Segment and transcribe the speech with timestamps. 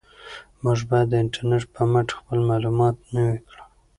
[0.63, 3.63] موږ باید د انټرنیټ په مټ خپل معلومات نوي کړو.